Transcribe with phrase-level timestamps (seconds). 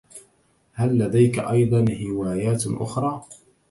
[0.73, 3.23] هل لديك أيضاً هواياتٌ أخرى؟